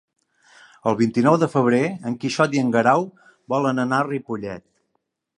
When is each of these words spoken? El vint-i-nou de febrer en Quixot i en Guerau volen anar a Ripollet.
El 0.91 0.95
vint-i-nou 1.01 1.35
de 1.41 1.49
febrer 1.55 1.81
en 2.11 2.15
Quixot 2.23 2.57
i 2.57 2.61
en 2.67 2.71
Guerau 2.75 3.05
volen 3.55 3.83
anar 3.85 3.99
a 4.05 4.07
Ripollet. 4.09 4.65